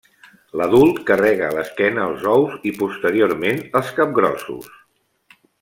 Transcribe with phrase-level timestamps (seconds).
[0.61, 4.71] L'adult carrega a l'esquena els ous i posteriorment els capgrossos.